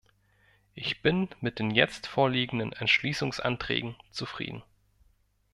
[0.73, 4.63] Ich bin mit den jetzt vorliegenden Entschließungsanträgen zufrieden.